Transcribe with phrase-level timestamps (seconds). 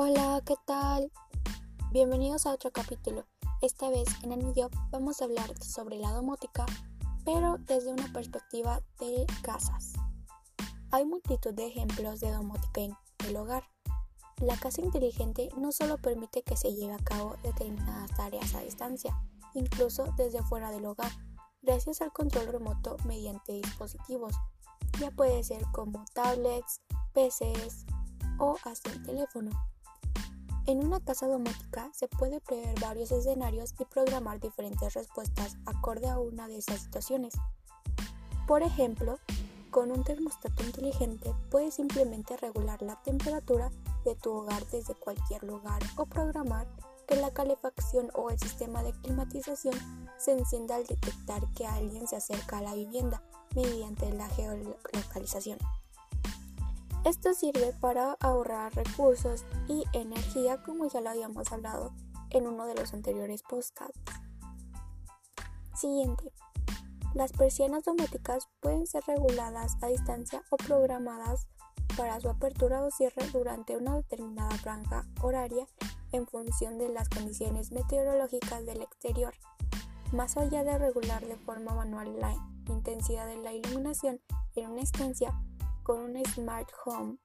[0.00, 1.10] Hola, ¿qué tal?
[1.90, 3.26] Bienvenidos a otro capítulo.
[3.60, 6.66] Esta vez en Anillo vamos a hablar sobre la domótica,
[7.24, 9.94] pero desde una perspectiva de casas.
[10.92, 12.94] Hay multitud de ejemplos de domótica en
[13.26, 13.64] el hogar.
[14.40, 19.20] La casa inteligente no solo permite que se lleve a cabo determinadas tareas a distancia,
[19.54, 21.10] incluso desde fuera del hogar,
[21.60, 24.32] gracias al control remoto mediante dispositivos.
[25.00, 26.82] Ya puede ser como tablets,
[27.14, 27.84] PCs
[28.38, 29.50] o hasta el teléfono.
[30.68, 36.18] En una casa domótica se puede prever varios escenarios y programar diferentes respuestas acorde a
[36.18, 37.32] una de esas situaciones.
[38.46, 39.18] Por ejemplo,
[39.70, 43.70] con un termostato inteligente puedes simplemente regular la temperatura
[44.04, 46.66] de tu hogar desde cualquier lugar o programar
[47.06, 49.74] que la calefacción o el sistema de climatización
[50.18, 53.22] se encienda al detectar que alguien se acerca a la vivienda
[53.54, 55.58] mediante la geolocalización.
[57.04, 61.92] Esto sirve para ahorrar recursos y energía como ya lo habíamos hablado
[62.30, 63.98] en uno de los anteriores podcasts.
[65.74, 66.32] Siguiente.
[67.14, 71.46] Las persianas domóticas pueden ser reguladas a distancia o programadas
[71.96, 75.66] para su apertura o cierre durante una determinada franja horaria
[76.12, 79.34] en función de las condiciones meteorológicas del exterior.
[80.12, 82.34] Más allá de regular de forma manual la
[82.66, 84.20] intensidad de la iluminación
[84.54, 85.32] en una estancia,
[85.88, 87.16] con un Smart Home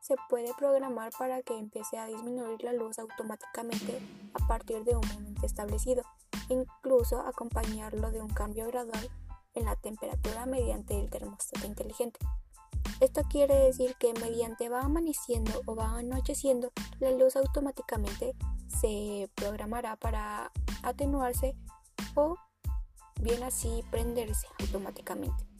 [0.00, 4.00] se puede programar para que empiece a disminuir la luz automáticamente
[4.34, 6.04] a partir de un momento establecido,
[6.48, 9.10] incluso acompañarlo de un cambio gradual
[9.54, 12.20] en la temperatura mediante el termostato inteligente.
[13.00, 16.70] Esto quiere decir que mediante va amaneciendo o va anocheciendo,
[17.00, 18.36] la luz automáticamente
[18.68, 20.52] se programará para
[20.84, 21.56] atenuarse
[22.14, 22.36] o
[23.20, 25.53] bien así prenderse automáticamente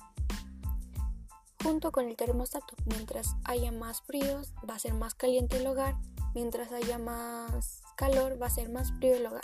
[1.64, 2.76] junto con el termostato.
[2.84, 5.96] Mientras haya más fríos, va a ser más caliente el hogar.
[6.34, 9.42] Mientras haya más calor, va a ser más frío el hogar.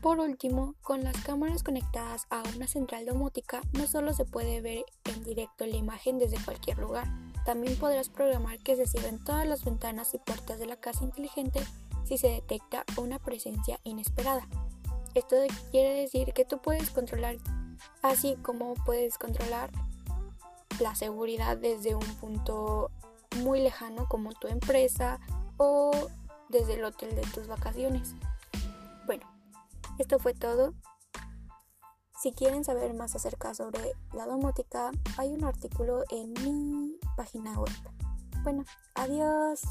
[0.00, 4.84] Por último, con las cámaras conectadas a una central domótica, no solo se puede ver
[5.04, 7.06] en directo la imagen desde cualquier lugar,
[7.44, 11.60] también podrás programar que se cierren todas las ventanas y puertas de la casa inteligente
[12.04, 14.46] si se detecta una presencia inesperada.
[15.14, 15.36] Esto
[15.70, 17.36] quiere decir que tú puedes controlar
[18.02, 19.70] así como puedes controlar
[20.80, 22.90] la seguridad desde un punto
[23.42, 25.20] muy lejano como tu empresa
[25.56, 25.92] o
[26.48, 28.14] desde el hotel de tus vacaciones.
[29.06, 29.26] Bueno,
[29.98, 30.74] esto fue todo.
[32.20, 37.72] Si quieren saber más acerca sobre la domótica, hay un artículo en mi página web.
[38.42, 38.64] Bueno,
[38.94, 39.62] adiós.